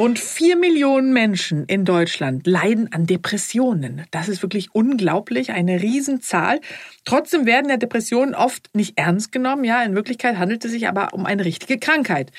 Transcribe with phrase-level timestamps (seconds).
[0.00, 4.06] Rund vier Millionen Menschen in Deutschland leiden an Depressionen.
[4.10, 6.62] Das ist wirklich unglaublich, eine Riesenzahl.
[7.04, 9.62] Trotzdem werden ja Depressionen oft nicht ernst genommen.
[9.62, 12.32] Ja, in Wirklichkeit handelt es sich aber um eine richtige Krankheit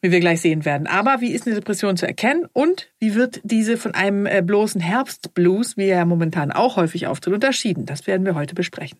[0.00, 0.86] wie wir gleich sehen werden.
[0.86, 4.80] Aber wie ist eine Depression zu erkennen und wie wird diese von einem äh, bloßen
[4.80, 7.84] Herbstblues, wie er momentan auch häufig auftritt, unterschieden?
[7.84, 8.96] Das werden wir heute besprechen.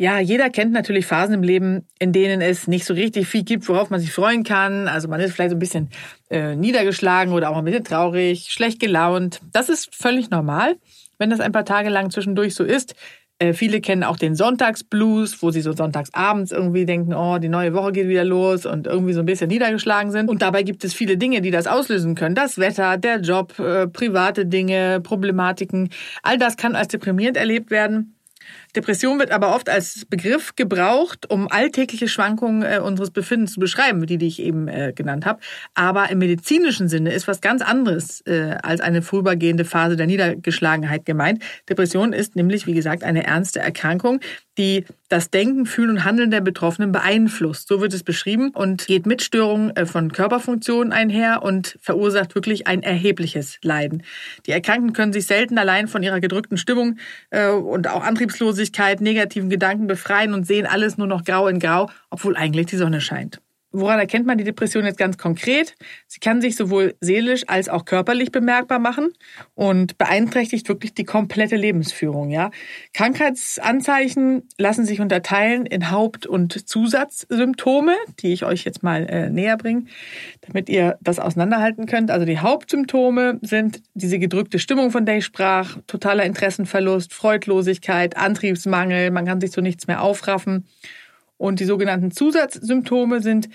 [0.00, 3.68] Ja, jeder kennt natürlich Phasen im Leben, in denen es nicht so richtig viel gibt,
[3.68, 4.86] worauf man sich freuen kann.
[4.86, 5.90] Also man ist vielleicht so ein bisschen
[6.30, 9.40] äh, niedergeschlagen oder auch ein bisschen traurig, schlecht gelaunt.
[9.52, 10.76] Das ist völlig normal,
[11.18, 12.94] wenn das ein paar Tage lang zwischendurch so ist.
[13.40, 17.74] Äh, viele kennen auch den Sonntagsblues, wo sie so sonntagsabends irgendwie denken, oh, die neue
[17.74, 20.30] Woche geht wieder los und irgendwie so ein bisschen niedergeschlagen sind.
[20.30, 22.36] Und dabei gibt es viele Dinge, die das auslösen können.
[22.36, 25.90] Das Wetter, der Job, äh, private Dinge, Problematiken.
[26.22, 28.14] All das kann als deprimierend erlebt werden.
[28.76, 34.06] Depression wird aber oft als Begriff gebraucht, um alltägliche Schwankungen äh, unseres Befindens zu beschreiben,
[34.06, 35.40] die, die ich eben äh, genannt habe.
[35.74, 41.04] Aber im medizinischen Sinne ist was ganz anderes äh, als eine vorübergehende Phase der Niedergeschlagenheit
[41.06, 41.42] gemeint.
[41.68, 44.20] Depression ist nämlich, wie gesagt, eine ernste Erkrankung,
[44.58, 47.68] die das Denken, Fühlen und Handeln der Betroffenen beeinflusst.
[47.68, 52.66] So wird es beschrieben und geht mit Störungen äh, von Körperfunktionen einher und verursacht wirklich
[52.66, 54.02] ein erhebliches Leiden.
[54.46, 56.98] Die Erkrankten können sich selten allein von ihrer gedrückten Stimmung
[57.30, 58.58] äh, und auch Antriebslosigkeit,
[59.00, 63.00] negativen Gedanken befreien und sehen alles nur noch grau in grau, obwohl eigentlich die Sonne
[63.00, 63.40] scheint.
[63.70, 65.74] Woran erkennt man die Depression jetzt ganz konkret?
[66.06, 69.12] Sie kann sich sowohl seelisch als auch körperlich bemerkbar machen
[69.54, 72.30] und beeinträchtigt wirklich die komplette Lebensführung.
[72.30, 72.50] Ja?
[72.94, 79.58] Krankheitsanzeichen lassen sich unterteilen in Haupt- und Zusatzsymptome, die ich euch jetzt mal äh, näher
[79.58, 79.84] bringe,
[80.40, 82.10] damit ihr das auseinanderhalten könnt.
[82.10, 89.10] Also die Hauptsymptome sind diese gedrückte Stimmung, von der ich sprach, totaler Interessenverlust, Freudlosigkeit, Antriebsmangel,
[89.10, 90.64] man kann sich zu nichts mehr aufraffen
[91.38, 93.48] und die sogenannten Zusatzsymptome sind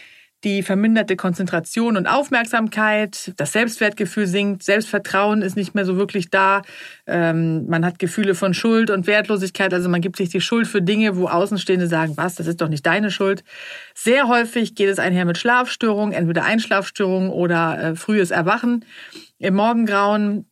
[0.44, 6.64] die verminderte Konzentration und Aufmerksamkeit, das Selbstwertgefühl sinkt, Selbstvertrauen ist nicht mehr so wirklich da,
[7.08, 10.82] ähm, man hat Gefühle von Schuld und Wertlosigkeit, also man gibt sich die Schuld für
[10.82, 13.44] Dinge, wo Außenstehende sagen, was, das ist doch nicht deine Schuld.
[13.96, 18.86] Sehr häufig geht es einher mit Schlafstörungen, entweder Einschlafstörungen oder äh, frühes Erwachen.
[19.40, 20.46] Im Morgengrauen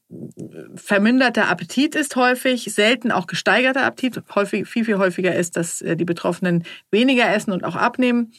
[0.76, 4.22] verminderter Appetit ist häufig, selten auch gesteigerter Appetit.
[4.36, 8.34] Häufig, viel, viel häufiger ist, dass äh, die Betroffenen weniger essen und auch abnehmen.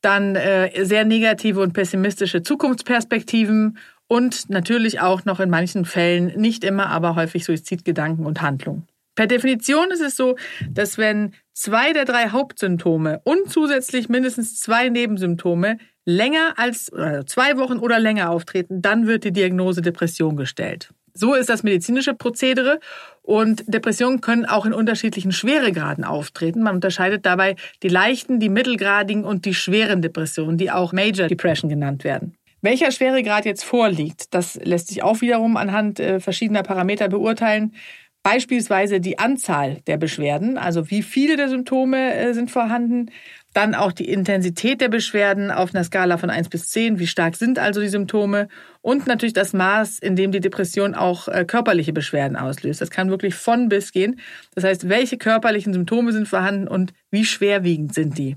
[0.00, 3.78] Dann äh, sehr negative und pessimistische Zukunftsperspektiven
[4.08, 8.86] und natürlich auch noch in manchen Fällen, nicht immer, aber häufig Suizidgedanken und Handlungen.
[9.16, 10.36] Per Definition ist es so,
[10.70, 17.78] dass wenn zwei der drei Hauptsymptome und zusätzlich mindestens zwei Nebensymptome länger als zwei Wochen
[17.78, 20.90] oder länger auftreten, dann wird die Diagnose Depression gestellt.
[21.16, 22.78] So ist das medizinische Prozedere
[23.22, 26.62] und Depressionen können auch in unterschiedlichen Schweregraden auftreten.
[26.62, 31.68] Man unterscheidet dabei die leichten, die mittelgradigen und die schweren Depressionen, die auch Major Depression
[31.68, 32.36] genannt werden.
[32.62, 37.74] Welcher Schweregrad jetzt vorliegt, das lässt sich auch wiederum anhand äh, verschiedener Parameter beurteilen.
[38.22, 43.10] Beispielsweise die Anzahl der Beschwerden, also wie viele der Symptome äh, sind vorhanden,
[43.56, 47.36] dann auch die Intensität der Beschwerden auf einer Skala von 1 bis 10, wie stark
[47.36, 48.48] sind also die Symptome
[48.82, 52.82] und natürlich das Maß, in dem die Depression auch äh, körperliche Beschwerden auslöst.
[52.82, 54.20] Das kann wirklich von bis gehen.
[54.54, 58.36] Das heißt, welche körperlichen Symptome sind vorhanden und wie schwerwiegend sind die?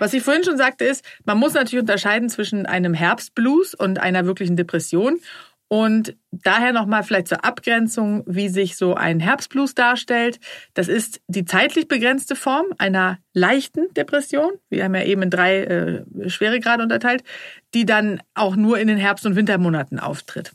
[0.00, 4.24] Was ich vorhin schon sagte, ist, man muss natürlich unterscheiden zwischen einem Herbstblues und einer
[4.24, 5.20] wirklichen Depression.
[5.72, 10.40] Und daher nochmal vielleicht zur Abgrenzung, wie sich so ein Herbstblues darstellt.
[10.74, 14.50] Das ist die zeitlich begrenzte Form einer leichten Depression.
[14.68, 17.22] Wir haben ja eben in drei äh, Schweregrade unterteilt,
[17.72, 20.50] die dann auch nur in den Herbst- und Wintermonaten auftritt.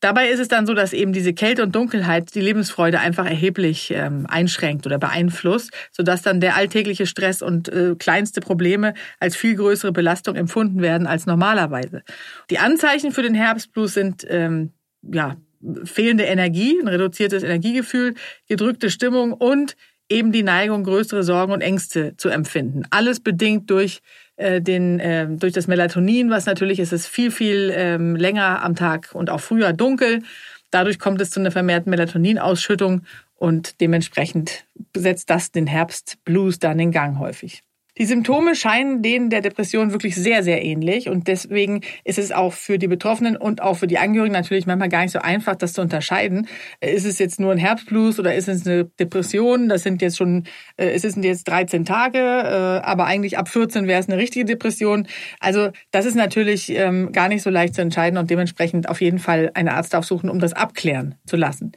[0.00, 3.90] Dabei ist es dann so, dass eben diese Kälte und Dunkelheit die Lebensfreude einfach erheblich
[3.94, 9.56] ähm, einschränkt oder beeinflusst, sodass dann der alltägliche Stress und äh, kleinste Probleme als viel
[9.56, 12.02] größere Belastung empfunden werden als normalerweise.
[12.50, 14.72] Die Anzeichen für den Herbstblues sind ähm,
[15.02, 15.36] ja
[15.84, 18.14] fehlende Energie, ein reduziertes Energiegefühl,
[18.48, 19.76] gedrückte Stimmung und
[20.08, 22.82] eben die Neigung, größere Sorgen und Ängste zu empfinden.
[22.90, 24.02] Alles bedingt durch
[24.36, 28.74] äh, den, äh, durch das Melatonin, was natürlich ist es viel, viel ähm, länger am
[28.76, 30.22] Tag und auch früher dunkel.
[30.70, 33.02] Dadurch kommt es zu einer vermehrten Melatoninausschüttung
[33.36, 37.62] und dementsprechend setzt das den Herbstblues dann in Gang häufig.
[37.98, 41.08] Die Symptome scheinen denen der Depression wirklich sehr, sehr ähnlich.
[41.08, 44.90] Und deswegen ist es auch für die Betroffenen und auch für die Angehörigen natürlich manchmal
[44.90, 46.46] gar nicht so einfach, das zu unterscheiden.
[46.80, 49.70] Ist es jetzt nur ein Herbstblues oder ist es eine Depression?
[49.70, 50.44] Das sind jetzt schon,
[50.76, 54.44] äh, es sind jetzt 13 Tage, äh, aber eigentlich ab 14 wäre es eine richtige
[54.44, 55.06] Depression.
[55.40, 59.18] Also das ist natürlich ähm, gar nicht so leicht zu entscheiden und dementsprechend auf jeden
[59.18, 61.72] Fall einen Arzt aufsuchen, um das abklären zu lassen.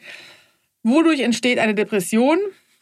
[0.83, 2.39] Wodurch entsteht eine Depression?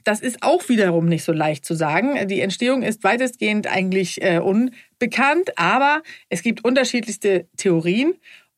[0.07, 2.29] Das ist auch wiederum nicht so leicht zu sagen.
[2.29, 8.13] Die Entstehung ist weitestgehend eigentlich äh, unbekannt, aber es gibt unterschiedlichste Theorien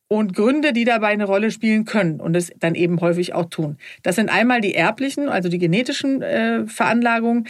[0.06, 3.78] und Gründe, die dabei eine Rolle spielen können und es dann eben häufig auch tun.
[4.04, 7.48] Das sind einmal die erblichen, also die genetischen äh, Veranlagungen.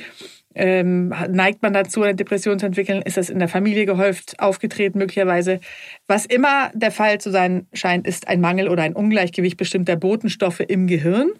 [0.54, 3.02] Ähm, neigt man dazu, eine Depression zu entwickeln?
[3.02, 5.60] Ist das in der Familie gehäuft aufgetreten möglicherweise?
[6.06, 10.60] Was immer der Fall zu sein scheint, ist ein Mangel oder ein Ungleichgewicht bestimmter Botenstoffe
[10.60, 11.32] im Gehirn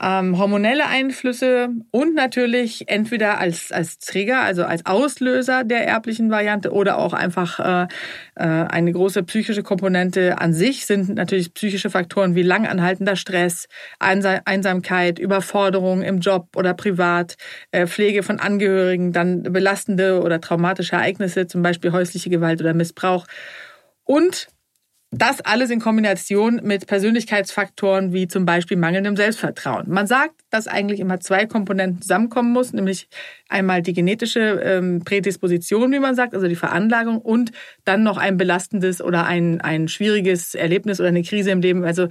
[0.00, 6.72] ähm, hormonelle Einflüsse und natürlich entweder als, als Träger, also als Auslöser der erblichen Variante
[6.72, 7.88] oder auch einfach äh,
[8.36, 13.68] äh, eine große psychische Komponente an sich sind natürlich psychische Faktoren wie langanhaltender Stress,
[13.98, 17.36] Einsamkeit, Überforderung im Job oder privat,
[17.72, 23.26] äh, Pflege von Angehörigen, dann belastende oder traumatische Ereignisse, zum Beispiel häusliche Gewalt oder Missbrauch.
[24.04, 24.48] Und
[25.10, 29.88] das alles in Kombination mit Persönlichkeitsfaktoren wie zum Beispiel mangelndem Selbstvertrauen.
[29.88, 33.08] Man sagt, dass eigentlich immer zwei Komponenten zusammenkommen muss, nämlich
[33.48, 37.52] einmal die genetische ähm, Prädisposition, wie man sagt, also die Veranlagung und
[37.84, 41.84] dann noch ein belastendes oder ein, ein schwieriges Erlebnis oder eine Krise im Leben.
[41.84, 42.08] Also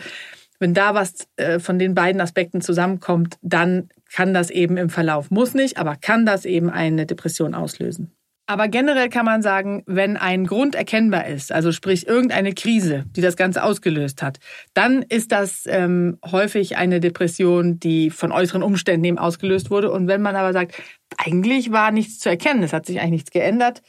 [0.59, 5.29] wenn da was äh, von den beiden Aspekten zusammenkommt, dann kann das eben im Verlauf,
[5.29, 8.16] muss nicht, aber kann das eben eine Depression auslösen.
[8.49, 13.19] Aber generell kann man sagen, wenn ein Grund erkennbar ist, also sprich irgendeine Krise, die
[13.19, 14.39] das Ganze ausgelöst hat,
[14.73, 19.91] dann ist das ähm, häufig eine Depression, die von äußeren Umständen eben ausgelöst wurde.
[19.91, 20.81] Und wenn man aber sagt,
[21.17, 23.81] eigentlich war nichts zu erkennen, es hat sich eigentlich nichts geändert,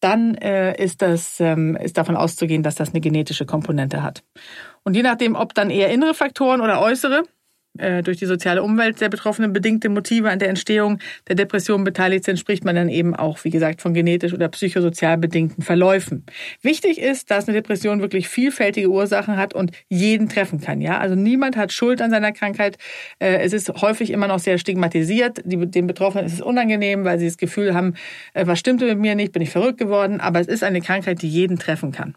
[0.00, 4.24] dann äh, ist das ähm, ist davon auszugehen, dass das eine genetische Komponente hat.
[4.82, 7.22] Und je nachdem, ob dann eher innere Faktoren oder äußere,
[7.78, 12.24] äh, durch die soziale Umwelt der Betroffenen bedingte Motive an der Entstehung der Depression beteiligt
[12.24, 16.24] sind, spricht man dann eben auch, wie gesagt, von genetisch oder psychosozial bedingten Verläufen.
[16.62, 20.80] Wichtig ist, dass eine Depression wirklich vielfältige Ursachen hat und jeden treffen kann.
[20.80, 22.76] Ja, also niemand hat Schuld an seiner Krankheit.
[23.18, 25.40] Äh, es ist häufig immer noch sehr stigmatisiert.
[25.44, 27.94] Den Betroffenen ist es unangenehm, weil sie das Gefühl haben,
[28.34, 30.20] äh, was stimmte mit mir nicht, bin ich verrückt geworden.
[30.20, 32.14] Aber es ist eine Krankheit, die jeden treffen kann.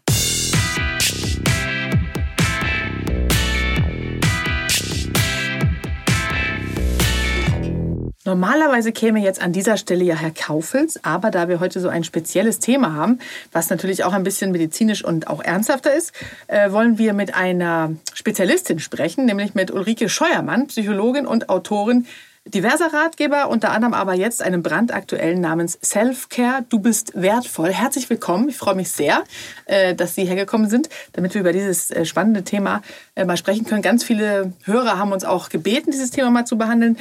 [8.26, 12.04] Normalerweise käme jetzt an dieser Stelle ja Herr Kaufels, aber da wir heute so ein
[12.04, 13.18] spezielles Thema haben,
[13.52, 16.12] was natürlich auch ein bisschen medizinisch und auch ernsthafter ist,
[16.46, 22.06] äh, wollen wir mit einer Spezialistin sprechen, nämlich mit Ulrike Scheuermann, Psychologin und Autorin
[22.46, 26.64] diverser Ratgeber, unter anderem aber jetzt einem brandaktuellen namens Self-Care.
[26.70, 27.72] Du bist wertvoll.
[27.72, 28.48] Herzlich willkommen.
[28.48, 29.24] Ich freue mich sehr,
[29.66, 32.80] äh, dass Sie hergekommen sind, damit wir über dieses äh, spannende Thema
[33.16, 33.82] mal sprechen können.
[33.82, 36.96] Ganz viele Hörer haben uns auch gebeten, dieses Thema mal zu behandeln.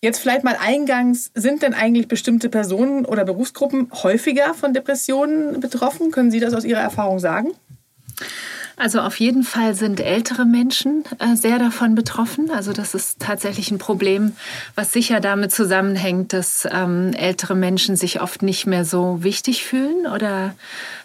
[0.00, 6.12] Jetzt vielleicht mal eingangs, sind denn eigentlich bestimmte Personen oder Berufsgruppen häufiger von Depressionen betroffen?
[6.12, 7.50] Können Sie das aus Ihrer Erfahrung sagen?
[8.78, 12.50] Also auf jeden Fall sind ältere Menschen äh, sehr davon betroffen.
[12.50, 14.36] Also das ist tatsächlich ein Problem,
[14.76, 20.06] was sicher damit zusammenhängt, dass ähm, ältere Menschen sich oft nicht mehr so wichtig fühlen
[20.06, 20.54] oder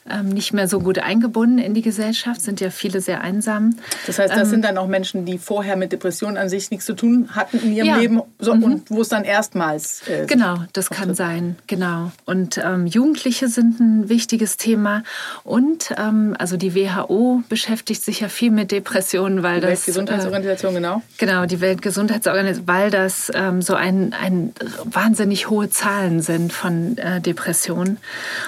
[0.09, 3.77] ähm, nicht mehr so gut eingebunden in die Gesellschaft, sind ja viele sehr einsam.
[4.05, 6.85] Das heißt, das ähm, sind dann auch Menschen, die vorher mit Depressionen an sich nichts
[6.85, 7.97] zu tun hatten in ihrem ja.
[7.97, 8.63] Leben so, mhm.
[8.63, 10.07] und wo es dann erstmals.
[10.07, 12.11] Äh, genau, das kann sein, genau.
[12.25, 15.03] Und ähm, Jugendliche sind ein wichtiges Thema
[15.43, 19.87] und ähm, also die WHO beschäftigt sich ja viel mit Depressionen, weil die das.
[19.87, 21.01] Weltgesundheitsorganisation, äh, genau.
[21.17, 24.53] Genau, die Weltgesundheitsorganisation, weil das ähm, so ein, ein
[24.83, 27.97] wahnsinnig hohe Zahlen sind von äh, Depressionen.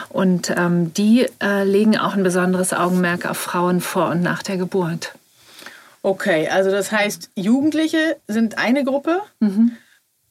[0.10, 4.57] Und ähm, die äh, legen auch ein besonderes Augenmerk auf Frauen vor und nach der
[4.57, 5.13] Geburt.
[6.01, 9.72] Okay, also das heißt, Jugendliche sind eine Gruppe, mhm.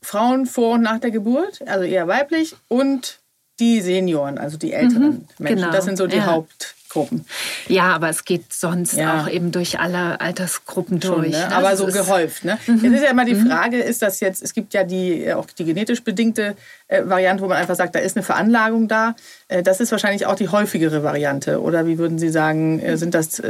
[0.02, 3.18] Frauen vor und nach der Geburt, also eher weiblich, und
[3.58, 5.56] die Senioren, also die älteren mhm, Menschen.
[5.62, 5.72] Genau.
[5.72, 6.26] Das sind so die ja.
[6.26, 6.74] Haupt.
[6.94, 7.24] Gruppen.
[7.66, 9.20] Ja, aber es geht sonst ja.
[9.20, 11.32] auch eben durch alle Altersgruppen Schon, durch.
[11.32, 11.52] Ne?
[11.52, 12.44] Aber so gehäuft.
[12.44, 12.56] Ne?
[12.68, 12.84] Mhm.
[12.84, 13.48] Jetzt ist ja immer die mhm.
[13.48, 16.54] Frage, ist das jetzt, es gibt ja die, auch die genetisch bedingte
[16.86, 19.16] äh, Variante, wo man einfach sagt, da ist eine Veranlagung da.
[19.48, 21.60] Äh, das ist wahrscheinlich auch die häufigere Variante.
[21.60, 23.42] Oder wie würden Sie sagen, äh, sind das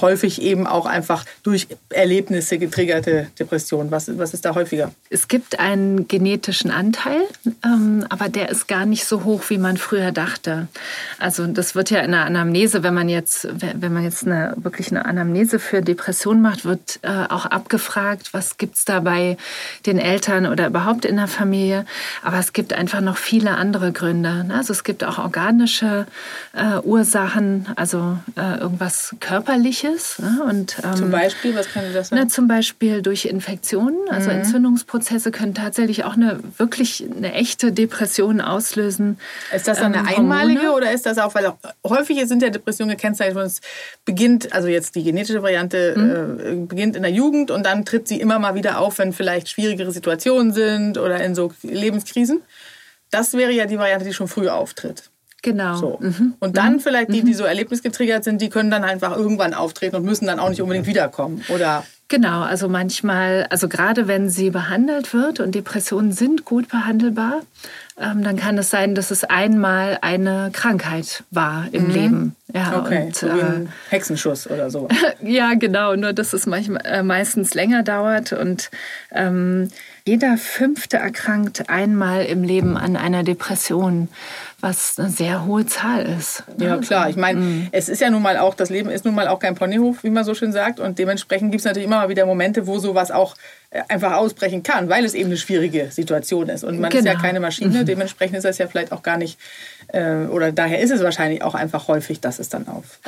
[0.00, 3.90] häufig eben auch einfach durch Erlebnisse getriggerte Depression?
[3.90, 4.92] Was, was ist da häufiger?
[5.10, 7.22] Es gibt einen genetischen Anteil,
[7.64, 10.68] ähm, aber der ist gar nicht so hoch, wie man früher dachte.
[11.18, 14.90] Also das wird ja in der Anamnese, wenn man jetzt, wenn man jetzt eine, wirklich
[14.90, 19.36] eine Anamnese für Depression macht, wird äh, auch abgefragt, was gibt es da bei
[19.86, 21.84] den Eltern oder überhaupt in der Familie.
[22.22, 24.44] Aber es gibt einfach noch viele andere Gründe.
[24.44, 24.54] Ne?
[24.54, 26.06] Also es gibt auch organische
[26.52, 29.14] äh, Ursachen, also äh, irgendwas
[30.18, 30.42] Ne?
[30.48, 32.18] Und, ähm, zum Beispiel, was kann das sein?
[32.22, 33.98] Na, zum Beispiel durch Infektionen.
[34.08, 34.36] Also mhm.
[34.36, 39.18] Entzündungsprozesse können tatsächlich auch eine wirklich eine echte Depression auslösen.
[39.54, 42.50] Ist das dann eine ähm, einmalige oder ist das auch, weil auch häufig sind ja
[42.50, 43.60] Depressionen gekennzeichnet, wenn es
[44.04, 46.62] beginnt, also jetzt die genetische Variante mhm.
[46.62, 49.48] äh, beginnt in der Jugend und dann tritt sie immer mal wieder auf, wenn vielleicht
[49.48, 52.42] schwierigere Situationen sind oder in so Lebenskrisen.
[53.10, 55.10] Das wäre ja die Variante, die schon früh auftritt.
[55.44, 55.76] Genau.
[55.76, 55.98] So.
[56.00, 56.34] Mhm.
[56.40, 56.80] Und dann mhm.
[56.80, 57.36] vielleicht die, die mhm.
[57.36, 60.86] so erlebnisgetriggert sind, die können dann einfach irgendwann auftreten und müssen dann auch nicht unbedingt
[60.86, 61.44] wiederkommen.
[61.50, 67.40] Oder Genau, also manchmal, also gerade wenn sie behandelt wird und Depressionen sind gut behandelbar,
[67.98, 71.90] ähm, dann kann es sein, dass es einmal eine Krankheit war im mhm.
[71.90, 72.36] Leben.
[72.52, 74.88] Ja, okay, und, so äh, Hexenschuss oder so.
[75.22, 78.70] ja, genau, nur dass es manchmal, äh, meistens länger dauert und
[79.10, 79.70] ähm,
[80.06, 84.08] jeder Fünfte erkrankt einmal im Leben an einer Depression
[84.64, 86.42] was eine sehr hohe Zahl ist.
[86.56, 87.10] Ja, klar.
[87.10, 87.68] Ich meine, mhm.
[87.70, 90.10] es ist ja nun mal auch, das Leben ist nun mal auch kein Ponyhof, wie
[90.10, 90.80] man so schön sagt.
[90.80, 93.36] Und dementsprechend gibt es natürlich immer mal wieder Momente, wo sowas auch
[93.74, 96.62] äh, einfach ausbrechen kann, weil es eben eine schwierige Situation ist.
[96.62, 97.00] Und man genau.
[97.00, 97.24] ist ja genau.
[97.24, 97.86] keine Maschine, mhm.
[97.86, 99.36] dementsprechend ist das ja vielleicht auch gar nicht,
[99.88, 103.00] äh, oder daher ist es wahrscheinlich auch einfach häufig, dass es dann auf.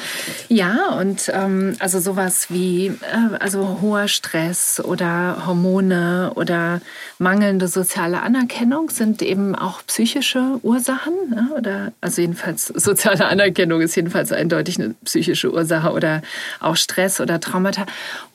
[0.48, 6.80] Ja, und ähm, also sowas wie äh, also hoher Stress oder Hormone oder
[7.18, 11.14] mangelnde soziale Anerkennung sind eben auch psychische Ursachen.
[11.30, 11.45] Ne?
[11.56, 16.22] Oder also jedenfalls soziale Anerkennung ist jedenfalls eindeutig eine psychische Ursache oder
[16.60, 17.86] auch Stress oder Traumata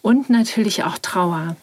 [0.02, 1.56] und natürlich auch Trauer.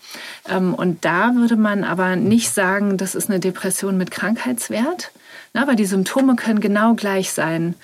[0.48, 5.10] Ähm, und da würde man aber nicht sagen, das ist eine Depression mit Krankheitswert,
[5.54, 7.74] aber die Symptome können genau gleich sein.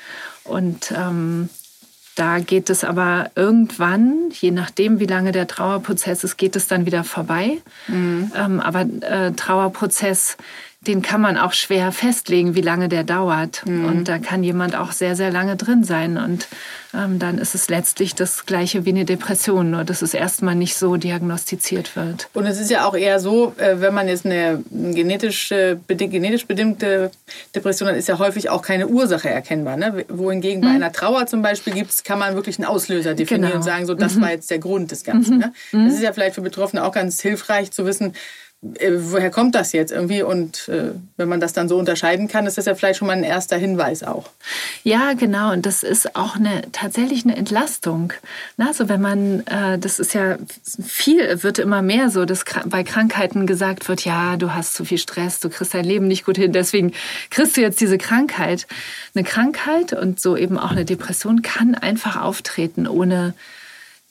[0.44, 1.48] Und ähm,
[2.14, 6.86] da geht es aber irgendwann, je nachdem, wie lange der Trauerprozess ist, geht es dann
[6.86, 7.58] wieder vorbei.
[7.88, 8.30] Mhm.
[8.36, 10.36] Ähm, aber äh, Trauerprozess
[10.86, 13.62] den kann man auch schwer festlegen, wie lange der dauert.
[13.66, 13.84] Mhm.
[13.84, 16.16] Und da kann jemand auch sehr, sehr lange drin sein.
[16.16, 16.48] Und
[16.94, 20.76] ähm, dann ist es letztlich das gleiche wie eine Depression, nur dass es erstmal nicht
[20.76, 22.28] so diagnostiziert wird.
[22.34, 25.48] Und es ist ja auch eher so, äh, wenn man jetzt eine genetisch,
[25.88, 27.10] genetisch bedingte
[27.54, 29.76] Depression hat, ist ja häufig auch keine Ursache erkennbar.
[29.76, 30.04] Ne?
[30.08, 30.66] Wohingegen mhm.
[30.66, 33.56] bei einer Trauer zum Beispiel gibt's, kann man wirklich einen Auslöser definieren genau.
[33.56, 34.22] und sagen, so das mhm.
[34.22, 35.38] war jetzt der Grund des Ganzen.
[35.38, 35.52] Ne?
[35.72, 35.86] Mhm.
[35.86, 38.14] Das ist ja vielleicht für Betroffene auch ganz hilfreich zu wissen,
[38.78, 40.22] äh, woher kommt das jetzt irgendwie?
[40.22, 43.16] Und äh, wenn man das dann so unterscheiden kann, ist das ja vielleicht schon mal
[43.16, 44.30] ein erster Hinweis auch.
[44.82, 45.52] Ja, genau.
[45.52, 48.12] Und das ist auch eine, tatsächlich eine Entlastung.
[48.56, 50.36] Na, also wenn man, äh, das ist ja
[50.82, 54.98] viel, wird immer mehr so, dass bei Krankheiten gesagt wird, ja, du hast zu viel
[54.98, 56.92] Stress, du kriegst dein Leben nicht gut hin, deswegen
[57.30, 58.66] kriegst du jetzt diese Krankheit.
[59.14, 63.34] Eine Krankheit und so eben auch eine Depression kann einfach auftreten, ohne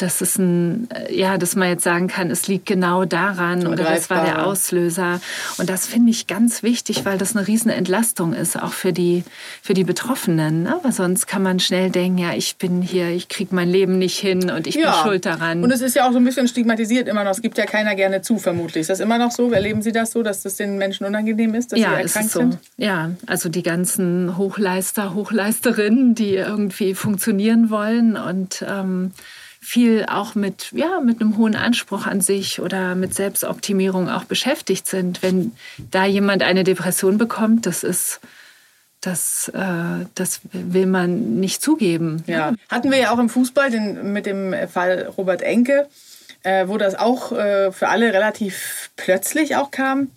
[0.03, 3.85] dass es ein, äh, ja, dass man jetzt sagen kann, es liegt genau daran oder
[3.85, 5.21] das war der Auslöser.
[5.57, 9.23] Und das finde ich ganz wichtig, weil das eine riesen Entlastung ist, auch für die,
[9.61, 10.63] für die Betroffenen.
[10.63, 10.77] Ne?
[10.83, 14.19] Weil sonst kann man schnell denken, ja, ich bin hier, ich kriege mein Leben nicht
[14.19, 14.91] hin und ich ja.
[14.91, 15.63] bin schuld daran.
[15.63, 17.31] Und es ist ja auch so ein bisschen stigmatisiert immer noch.
[17.31, 18.81] Es gibt ja keiner gerne zu, vermutlich.
[18.81, 19.51] Ist das immer noch so?
[19.51, 22.39] Erleben Sie das so, dass das den Menschen unangenehm ist, dass ja, sie erkrankt so.
[22.39, 22.57] sind?
[22.75, 29.13] Ja, also die ganzen Hochleister, Hochleisterinnen, die irgendwie funktionieren wollen und ähm,
[29.63, 34.87] viel auch mit, ja, mit einem hohen Anspruch an sich oder mit Selbstoptimierung auch beschäftigt
[34.87, 35.23] sind.
[35.23, 35.53] Wenn
[35.91, 38.19] da jemand eine Depression bekommt, das ist,
[38.99, 42.23] das, äh, das will man nicht zugeben.
[42.27, 42.53] Ja.
[42.69, 45.87] Hatten wir ja auch im Fußball den, mit dem Fall Robert Enke,
[46.43, 50.09] äh, wo das auch äh, für alle relativ plötzlich auch kam.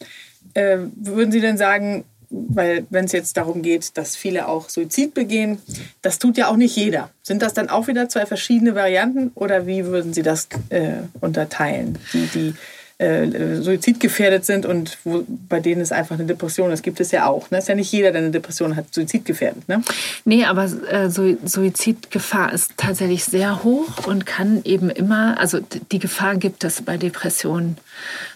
[0.55, 5.15] Äh, würden Sie denn sagen, weil wenn es jetzt darum geht, dass viele auch Suizid
[5.15, 5.59] begehen,
[6.03, 7.11] das tut ja auch nicht jeder.
[7.23, 11.99] Sind das dann auch wieder zwei verschiedene Varianten oder wie würden Sie das äh, unterteilen?
[12.13, 12.55] Die, die
[12.99, 16.71] äh, suizidgefährdet sind und wo, bei denen ist einfach eine Depression.
[16.71, 17.51] Das gibt es ja auch.
[17.51, 17.59] Ne?
[17.59, 19.69] ist ja nicht jeder, der eine Depression hat, suizidgefährdet.
[19.69, 19.83] Ne?
[20.25, 25.59] Nee, aber äh, Suizidgefahr ist tatsächlich sehr hoch und kann eben immer, also
[25.93, 27.77] die Gefahr gibt es bei Depressionen.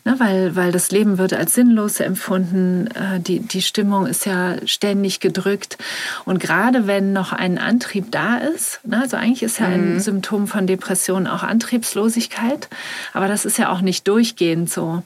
[0.04, 0.14] Ne?
[0.19, 2.88] Weil, weil das Leben wird als sinnlos empfunden.
[2.88, 5.78] Äh, die, die Stimmung ist ja ständig gedrückt.
[6.25, 9.00] Und gerade wenn noch ein Antrieb da ist, ne?
[9.02, 10.00] also eigentlich ist ja ein mhm.
[10.00, 12.69] Symptom von Depression auch Antriebslosigkeit,
[13.12, 15.02] aber das ist ja auch nicht durchgehend durchgehend so.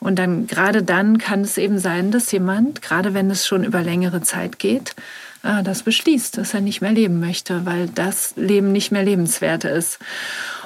[0.00, 3.82] Und dann gerade dann kann es eben sein, dass jemand, gerade wenn es schon über
[3.82, 4.94] längere Zeit geht,
[5.42, 9.64] äh, das beschließt, dass er nicht mehr leben möchte, weil das Leben nicht mehr lebenswert
[9.64, 9.98] ist.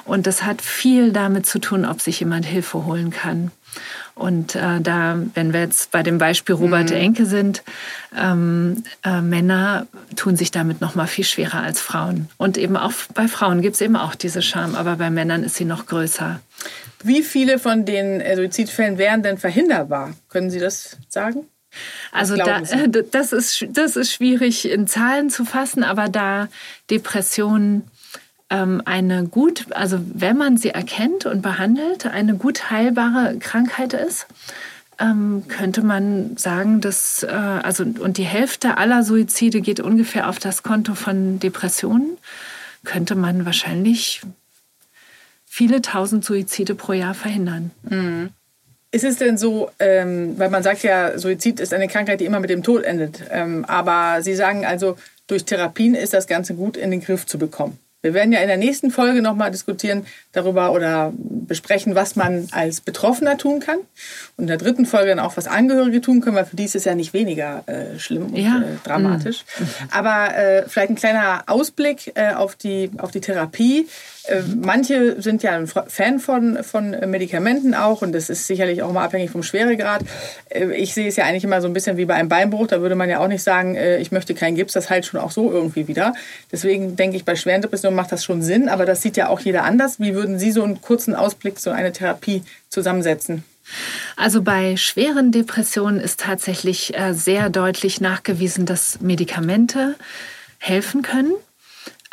[0.05, 3.51] Und das hat viel damit zu tun, ob sich jemand Hilfe holen kann.
[4.15, 6.97] Und äh, da, wenn wir jetzt bei dem Beispiel Robert mhm.
[6.97, 7.63] Enke sind,
[8.17, 12.29] ähm, äh, Männer tun sich damit noch mal viel schwerer als Frauen.
[12.39, 15.57] Und eben auch bei Frauen gibt es eben auch diese Scham, aber bei Männern ist
[15.57, 16.41] sie noch größer.
[17.03, 20.15] Wie viele von den äh, Suizidfällen wären denn verhinderbar?
[20.29, 21.47] Können Sie das sagen?
[22.11, 22.61] Also da,
[23.11, 26.49] das, ist, das ist schwierig in Zahlen zu fassen, aber da
[26.91, 27.85] Depressionen
[28.49, 34.29] eine gut, also wenn man sie erkennt und behandelt, eine gut heilbare Krankheit ist,
[34.99, 40.39] ähm, könnte man sagen, dass äh, also und die Hälfte aller Suizide geht ungefähr auf
[40.39, 42.17] das Konto von Depressionen,
[42.85, 44.23] könnte man wahrscheinlich
[45.45, 47.71] viele tausend Suizide pro Jahr verhindern.
[47.83, 48.31] Mhm.
[48.93, 52.41] Ist es denn so, ähm, weil man sagt ja, Suizid ist eine Krankheit, die immer
[52.41, 53.23] mit dem Tod endet.
[53.31, 57.37] Ähm, aber Sie sagen also, durch Therapien ist das Ganze gut in den Griff zu
[57.37, 57.79] bekommen.
[58.07, 62.81] Wir werden ja in der nächsten Folge nochmal diskutieren darüber oder besprechen, was man als
[62.81, 63.79] Betroffener tun kann.
[64.37, 66.77] Und in der dritten Folge dann auch, was Angehörige tun können, weil für die ist
[66.77, 68.61] es ja nicht weniger äh, schlimm und ja.
[68.61, 69.45] äh, dramatisch.
[69.59, 69.67] Mhm.
[69.91, 73.89] Aber äh, vielleicht ein kleiner Ausblick äh, auf, die, auf die Therapie.
[74.27, 78.93] Äh, manche sind ja ein Fan von, von Medikamenten auch und das ist sicherlich auch
[78.93, 80.03] mal abhängig vom Schweregrad.
[80.49, 82.67] Äh, ich sehe es ja eigentlich immer so ein bisschen wie bei einem Beinbruch.
[82.67, 85.21] Da würde man ja auch nicht sagen, äh, ich möchte keinen Gips, das heilt schon
[85.21, 86.15] auch so irgendwie wieder.
[86.51, 89.41] Deswegen denke ich, bei schweren Depressionen macht das schon Sinn, aber das sieht ja auch
[89.41, 90.01] jeder anders.
[90.01, 93.45] Wie würden Sie so einen kurzen Ausblick, so eine Therapie zusammensetzen?
[94.17, 99.97] Also bei schweren Depressionen ist tatsächlich sehr deutlich nachgewiesen, dass Medikamente
[100.59, 101.33] helfen können.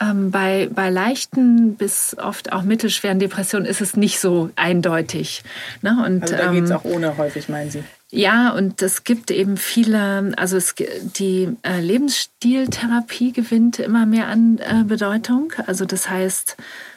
[0.02, 5.44] Ähm, bei, bei leichten bis oft auch mittelschweren Depressionen ist es nicht so eindeutig.
[5.82, 6.04] Ne?
[6.06, 7.84] Und, also da geht es ähm, auch ohne häufig, meinen Sie?
[8.10, 14.60] Ja, und es gibt eben viele, also es, die äh, Lebensstiltherapie gewinnt immer mehr an
[14.60, 15.52] äh, Bedeutung.
[15.66, 16.56] Also das heißt,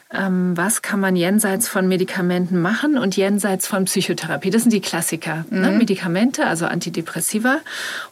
[0.09, 4.49] was kann man jenseits von Medikamenten machen und jenseits von Psychotherapie.
[4.49, 5.45] Das sind die Klassiker.
[5.49, 5.57] Ne?
[5.57, 5.61] Mhm.
[5.61, 5.71] Ne?
[5.71, 7.57] Medikamente, also Antidepressiva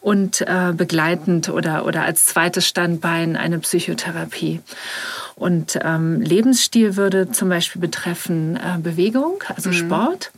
[0.01, 4.61] und äh, begleitend oder, oder als zweites Standbein eine Psychotherapie.
[5.35, 9.73] Und ähm, Lebensstil würde zum Beispiel betreffen äh, Bewegung, also mhm.
[9.73, 10.31] Sport.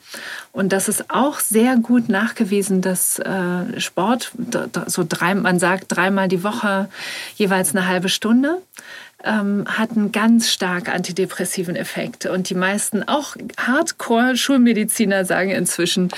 [0.52, 4.32] Und das ist auch sehr gut nachgewiesen, dass äh, Sport,
[4.88, 6.90] so drei, man sagt dreimal die Woche
[7.36, 8.58] jeweils eine halbe Stunde,
[9.24, 12.26] ähm, hat einen ganz stark antidepressiven Effekt.
[12.26, 16.10] Und die meisten, auch Hardcore-Schulmediziner sagen inzwischen,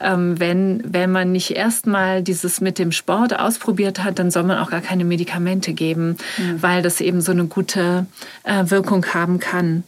[0.00, 4.58] ähm, wenn, wenn man nicht erstmal dieses mit dem Sport ausprobiert hat, dann soll man
[4.58, 6.62] auch gar keine Medikamente geben, mhm.
[6.62, 8.06] weil das eben so eine gute
[8.44, 9.84] äh, Wirkung haben kann.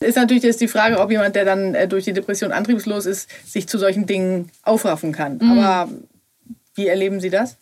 [0.00, 3.30] Ist natürlich jetzt die Frage, ob jemand, der dann äh, durch die Depression antriebslos ist,
[3.46, 5.38] sich zu solchen Dingen aufraffen kann.
[5.38, 5.58] Mhm.
[5.58, 5.88] Aber
[6.76, 7.56] wie erleben Sie das?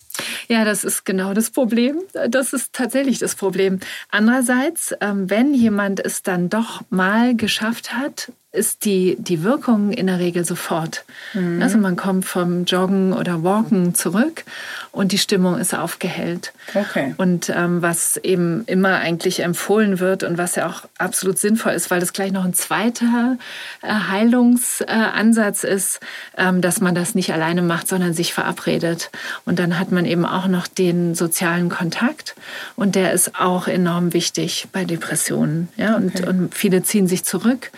[0.48, 2.02] Ja, das ist genau das Problem.
[2.28, 3.80] Das ist tatsächlich das Problem.
[4.10, 10.06] Andererseits, ähm, wenn jemand es dann doch mal geschafft hat, ist die, die Wirkung in
[10.06, 11.04] der Regel sofort.
[11.32, 11.60] Mhm.
[11.60, 14.44] Also man kommt vom Joggen oder Walken zurück
[14.92, 16.52] und die Stimmung ist aufgehellt.
[16.74, 17.14] Okay.
[17.16, 21.90] Und ähm, was eben immer eigentlich empfohlen wird und was ja auch absolut sinnvoll ist,
[21.90, 23.36] weil das gleich noch ein zweiter
[23.82, 26.00] äh, Heilungsansatz äh, ist,
[26.36, 29.10] ähm, dass man das nicht alleine macht, sondern sich verabredet.
[29.44, 32.36] Und dann hat man eben auch noch den sozialen Kontakt
[32.76, 35.68] und der ist auch enorm wichtig bei Depressionen.
[35.76, 35.96] Ja?
[35.96, 36.28] Und, okay.
[36.28, 37.72] und viele ziehen sich zurück,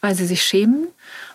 [0.00, 0.88] weil sie sich schämen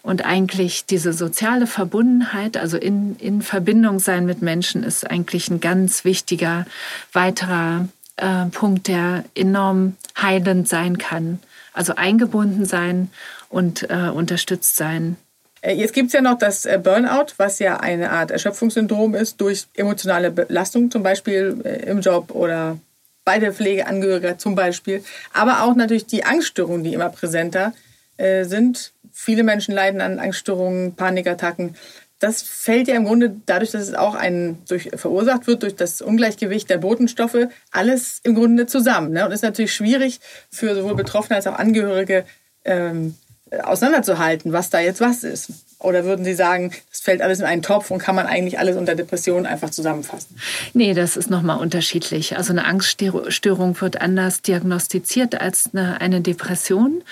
[0.07, 5.59] und eigentlich diese soziale Verbundenheit, also in, in Verbindung sein mit Menschen, ist eigentlich ein
[5.59, 6.65] ganz wichtiger
[7.11, 11.39] weiterer äh, Punkt, der enorm heilend sein kann.
[11.73, 13.09] Also eingebunden sein
[13.49, 15.17] und äh, unterstützt sein.
[15.61, 19.41] Äh, jetzt gibt es ja noch das äh, Burnout, was ja eine Art Erschöpfungssyndrom ist
[19.41, 22.77] durch emotionale Belastung, zum Beispiel äh, im Job oder
[23.25, 25.03] bei der Pflegeangehöriger zum Beispiel.
[25.33, 27.86] Aber auch natürlich die Angststörungen, die immer präsenter sind,
[28.17, 31.75] Viele Menschen leiden an Angststörungen, Panikattacken.
[32.19, 36.01] Das fällt ja im Grunde dadurch, dass es auch ein, durch, verursacht wird durch das
[36.01, 39.11] Ungleichgewicht der Botenstoffe, alles im Grunde zusammen.
[39.11, 39.25] Ne?
[39.25, 40.19] Und ist natürlich schwierig
[40.51, 42.25] für sowohl Betroffene als auch Angehörige
[42.63, 43.15] ähm,
[43.63, 45.51] auseinanderzuhalten, was da jetzt was ist.
[45.79, 48.77] Oder würden Sie sagen, es fällt alles in einen Topf und kann man eigentlich alles
[48.77, 50.35] unter Depression einfach zusammenfassen?
[50.73, 52.35] Nee, das ist nochmal unterschiedlich.
[52.35, 57.03] Also eine Angststörung wird anders diagnostiziert als eine, eine Depression.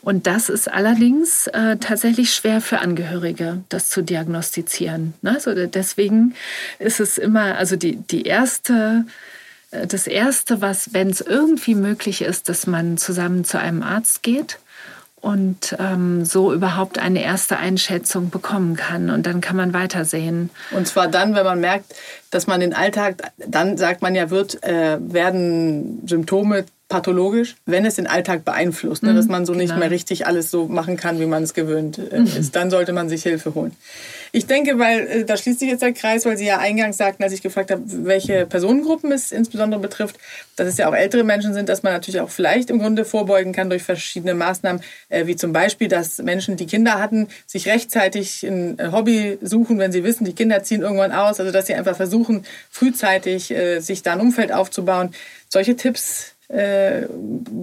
[0.00, 5.12] Und das ist allerdings äh, tatsächlich schwer für Angehörige, das zu diagnostizieren.
[5.20, 5.32] Ne?
[5.34, 6.34] Also deswegen
[6.78, 9.04] ist es immer, also die, die erste
[9.70, 14.22] äh, das Erste, was, wenn es irgendwie möglich ist, dass man zusammen zu einem Arzt
[14.22, 14.58] geht
[15.24, 19.08] und ähm, so überhaupt eine erste Einschätzung bekommen kann.
[19.08, 20.50] Und dann kann man weitersehen.
[20.70, 21.94] Und zwar dann, wenn man merkt,
[22.30, 27.94] dass man den Alltag, dann sagt man ja, wird, äh, werden Symptome pathologisch, wenn es
[27.94, 29.14] den Alltag beeinflusst, ne?
[29.14, 29.80] dass man so nicht genau.
[29.80, 32.54] mehr richtig alles so machen kann, wie man es gewöhnt äh, ist.
[32.54, 33.74] Dann sollte man sich Hilfe holen.
[34.34, 37.22] Ich denke, weil äh, da schließt sich jetzt der Kreis, weil Sie ja eingangs sagten,
[37.22, 40.16] als ich gefragt habe, welche Personengruppen es insbesondere betrifft,
[40.56, 43.52] dass es ja auch ältere Menschen sind, dass man natürlich auch vielleicht im Grunde vorbeugen
[43.52, 48.42] kann durch verschiedene Maßnahmen, äh, wie zum Beispiel, dass Menschen, die Kinder hatten, sich rechtzeitig
[48.42, 51.74] ein äh, Hobby suchen, wenn sie wissen, die Kinder ziehen irgendwann aus, also dass sie
[51.74, 55.14] einfach versuchen, frühzeitig sich da ein Umfeld aufzubauen.
[55.48, 57.06] Solche Tipps äh,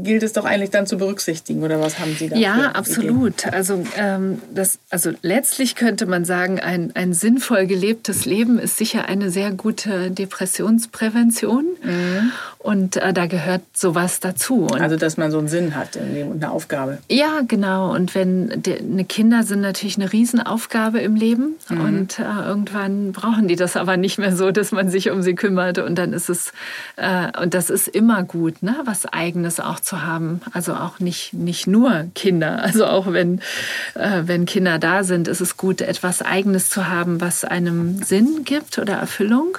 [0.04, 2.36] gilt es doch eigentlich dann zu berücksichtigen oder was haben Sie da?
[2.36, 3.46] Ja, absolut.
[3.54, 9.06] Also, ähm, das, also letztlich könnte man sagen, ein, ein sinnvoll gelebtes Leben ist sicher
[9.06, 11.66] eine sehr gute Depressionsprävention.
[11.84, 12.32] Mhm.
[12.64, 14.68] Und äh, da gehört sowas dazu.
[14.68, 17.00] Und also, dass man so einen Sinn hat und eine Aufgabe.
[17.10, 17.92] Ja, genau.
[17.92, 21.56] Und wenn die, ne Kinder sind natürlich eine Riesenaufgabe im Leben.
[21.70, 21.82] Mhm.
[21.82, 25.34] Und äh, irgendwann brauchen die das aber nicht mehr so, dass man sich um sie
[25.34, 25.80] kümmert.
[25.80, 26.54] Und dann ist es,
[26.98, 28.76] äh, und das ist immer gut, ne?
[28.86, 30.42] was Eigenes auch zu haben.
[30.54, 32.62] Also auch nicht, nicht nur Kinder.
[32.62, 33.40] Also auch wenn,
[33.96, 38.44] äh, wenn Kinder da sind, ist es gut, etwas Eigenes zu haben, was einem Sinn
[38.46, 39.58] gibt oder Erfüllung.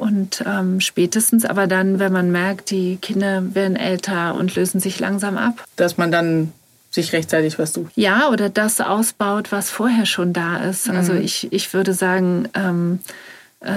[0.00, 4.98] Und ähm, spätestens aber dann, wenn man merkt, die Kinder werden älter und lösen sich
[4.98, 5.62] langsam ab.
[5.76, 6.52] Dass man dann
[6.90, 7.92] sich rechtzeitig was sucht.
[7.96, 10.88] Ja, oder das ausbaut, was vorher schon da ist.
[10.88, 11.18] Also mhm.
[11.18, 13.12] Also ich, ich würde sagen, ähm, äh,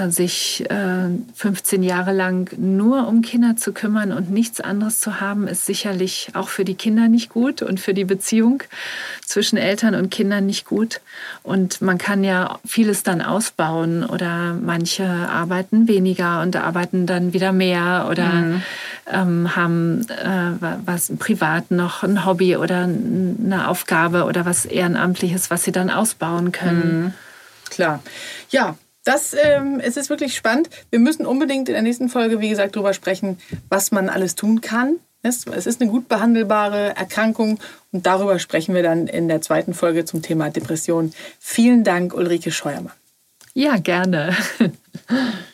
[0.08, 5.46] sich äh, 15 Jahre lang nur um Kinder zu kümmern und nichts anderes zu haben,
[5.46, 8.62] ist sicherlich auch für die Kinder nicht gut und für die Beziehung
[9.26, 11.02] zwischen Eltern und Kindern nicht gut.
[11.42, 17.52] Und man kann ja vieles dann ausbauen oder manche arbeiten weniger und arbeiten dann wieder
[17.52, 18.62] mehr oder mhm.
[19.12, 25.64] ähm, haben äh, was privat noch ein Hobby oder eine Aufgabe oder was Ehrenamtliches, was
[25.64, 27.02] sie dann ausbauen können.
[27.02, 27.12] Mhm.
[27.68, 28.02] Klar.
[28.48, 30.70] Ja, das, ähm, es ist wirklich spannend.
[30.90, 33.38] Wir müssen unbedingt in der nächsten Folge, wie gesagt, darüber sprechen,
[33.68, 34.96] was man alles tun kann.
[35.22, 37.58] Es ist eine gut behandelbare Erkrankung
[37.92, 41.14] und darüber sprechen wir dann in der zweiten Folge zum Thema Depression.
[41.40, 42.92] Vielen Dank, Ulrike Scheuermann.
[43.54, 44.36] Ja, gerne.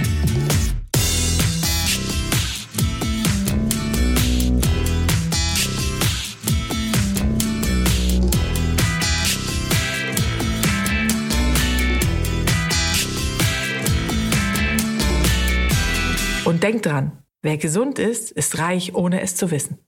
[16.61, 19.79] Und denkt dran, wer gesund ist, ist reich, ohne es zu wissen.